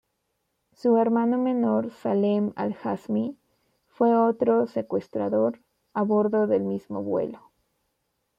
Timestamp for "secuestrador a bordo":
4.65-6.47